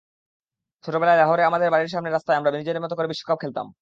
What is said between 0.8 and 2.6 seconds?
ছোটবেলায় লাহোরে আমাদের বাড়ির সামনের রাস্তায় আমরা